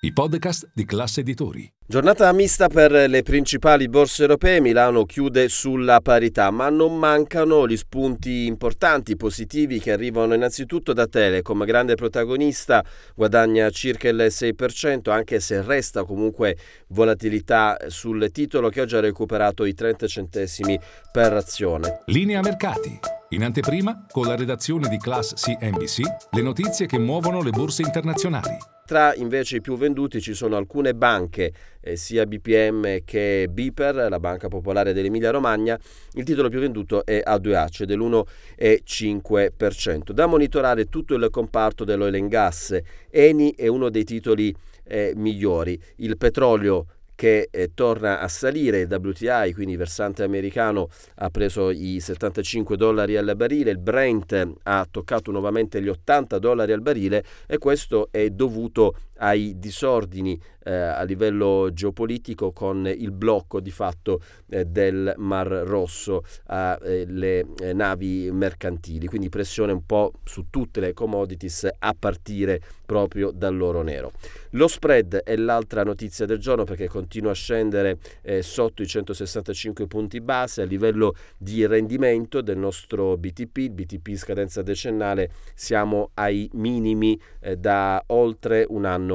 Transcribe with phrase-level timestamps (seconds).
[0.00, 1.68] i podcast di classe editori.
[1.84, 7.76] Giornata mista per le principali borse europee, Milano chiude sulla parità, ma non mancano gli
[7.76, 12.84] spunti importanti, positivi che arrivano innanzitutto da Telecom, grande protagonista,
[13.16, 16.56] guadagna circa il 6%, anche se resta comunque
[16.88, 20.78] volatilità sul titolo che oggi ha recuperato i 30 centesimi
[21.10, 22.02] per azione.
[22.06, 23.00] Linea mercati.
[23.30, 28.76] In anteprima, con la redazione di Class CNBC, le notizie che muovono le borse internazionali.
[28.88, 34.18] Tra invece i più venduti ci sono alcune banche, eh, sia BPM che Biper, la
[34.18, 35.78] Banca Popolare dell'Emilia Romagna.
[36.12, 40.12] Il titolo più venduto è A2H dell'1,5%.
[40.12, 42.78] Da monitorare tutto il comparto dell'oil and gas.
[43.10, 45.78] Eni è uno dei titoli eh, migliori.
[45.96, 46.86] Il petrolio
[47.18, 53.16] che eh, torna a salire, il WTI, quindi versante americano, ha preso i 75 dollari
[53.16, 58.30] al barile, il Brent ha toccato nuovamente gli 80 dollari al barile e questo è
[58.30, 64.20] dovuto ai disordini eh, a livello geopolitico con il blocco di fatto
[64.50, 70.92] eh, del Mar Rosso alle eh, navi mercantili, quindi pressione un po' su tutte le
[70.92, 74.12] commodities a partire proprio dall'oro nero.
[74.52, 79.86] Lo spread è l'altra notizia del giorno perché continua a scendere eh, sotto i 165
[79.86, 80.62] punti base.
[80.62, 87.56] A livello di rendimento del nostro BTP, il BTP scadenza decennale siamo ai minimi eh,
[87.56, 89.07] da oltre un anno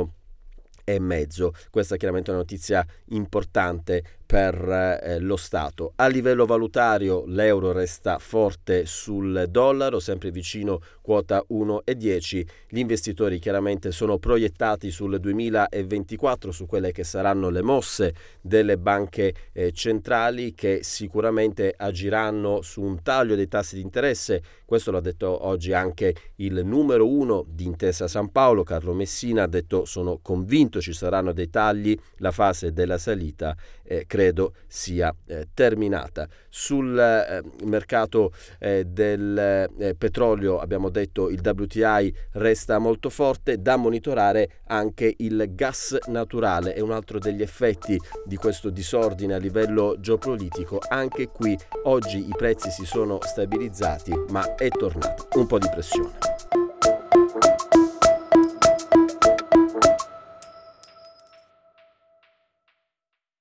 [0.84, 1.54] e mezzo.
[1.70, 5.94] Questa è chiaramente una notizia importante per eh, lo Stato.
[5.96, 12.46] A livello valutario l'euro resta forte sul dollaro, sempre vicino quota 1,10.
[12.70, 19.34] Gli investitori chiaramente sono proiettati sul 2024, su quelle che saranno le mosse delle banche
[19.52, 24.42] eh, centrali che sicuramente agiranno su un taglio dei tassi di interesse.
[24.66, 29.48] Questo l'ha detto oggi anche il numero uno di Intesa San Paolo, Carlo Messina, ha
[29.48, 35.48] detto sono convinto ci saranno dei tagli, la fase della salita eh, credo sia eh,
[35.56, 36.28] terminata.
[36.48, 43.76] Sul eh, mercato eh, del eh, petrolio abbiamo detto il WTI resta molto forte, da
[43.76, 49.96] monitorare anche il gas naturale, è un altro degli effetti di questo disordine a livello
[50.00, 50.80] geopolitico.
[50.90, 56.33] Anche qui oggi i prezzi si sono stabilizzati, ma è tornato un po' di pressione.